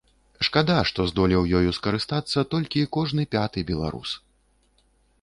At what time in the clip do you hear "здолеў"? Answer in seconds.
1.11-1.43